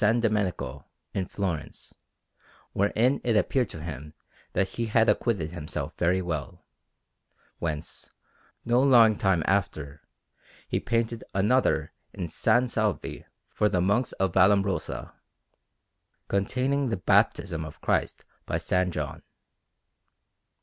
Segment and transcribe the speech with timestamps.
[0.01, 1.93] Domenico in Florence,
[2.73, 4.15] wherein it appeared to him
[4.53, 6.65] that he had acquitted himself very well;
[7.59, 8.09] whence,
[8.65, 10.01] no long time after,
[10.67, 12.43] he painted another in S.
[12.73, 15.13] Salvi for the Monks of Vallombrosa,
[16.27, 18.69] containing the Baptism of Christ by S.
[18.89, 19.21] John.